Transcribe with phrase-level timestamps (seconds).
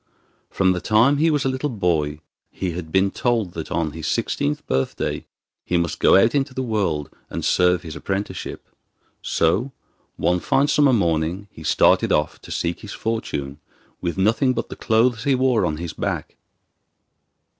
[0.49, 4.07] From the time he was a little boy he had been told that on his
[4.07, 5.27] sixteenth birthday
[5.63, 8.67] he must go out into the world and serve his apprenticeship.
[9.21, 9.71] So,
[10.17, 13.59] one fine summer morning, he started off to seek his fortune
[14.01, 16.35] with nothing but the clothes he wore on his back.